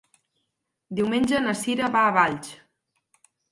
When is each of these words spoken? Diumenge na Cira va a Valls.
Diumenge 1.01 1.43
na 1.45 1.53
Cira 1.61 1.91
va 1.99 2.03
a 2.07 2.17
Valls. 2.19 2.53